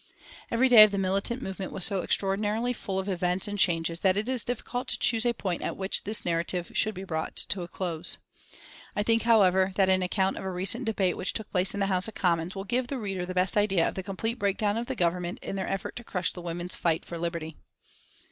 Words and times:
Every 0.49 0.67
day 0.67 0.83
of 0.83 0.89
the 0.89 0.97
militant 0.97 1.43
movement 1.43 1.71
was 1.71 1.85
so 1.85 2.01
extraordinarily 2.01 2.73
full 2.73 2.97
of 2.97 3.07
events 3.07 3.47
and 3.47 3.59
changes 3.59 3.99
that 3.99 4.17
it 4.17 4.27
is 4.27 4.43
difficult 4.43 4.87
to 4.87 4.97
choose 4.97 5.27
a 5.27 5.31
point 5.33 5.61
at 5.61 5.77
which 5.77 6.05
this 6.05 6.25
narrative 6.25 6.71
should 6.73 6.95
be 6.95 7.03
brought 7.03 7.35
to 7.35 7.61
a 7.61 7.67
close. 7.67 8.17
I 8.95 9.03
think, 9.03 9.21
however, 9.21 9.73
that 9.75 9.89
an 9.89 10.01
account 10.01 10.37
of 10.37 10.43
a 10.43 10.49
recent 10.49 10.85
debate 10.85 11.17
which 11.17 11.33
took 11.33 11.51
place 11.51 11.75
in 11.75 11.79
the 11.81 11.85
House 11.85 12.07
of 12.07 12.15
Commons 12.15 12.55
will 12.55 12.63
give 12.63 12.87
the 12.87 12.97
reader 12.97 13.27
the 13.27 13.35
best 13.35 13.55
idea 13.55 13.87
of 13.87 13.93
the 13.93 14.01
complete 14.01 14.39
breakdown 14.39 14.75
of 14.75 14.87
the 14.87 14.95
Government 14.95 15.37
in 15.43 15.55
their 15.55 15.67
effort 15.69 15.95
to 15.97 16.03
crush 16.03 16.33
the 16.33 16.41
women's 16.41 16.75
fight 16.75 17.05
for 17.05 17.19
liberty. 17.19 17.57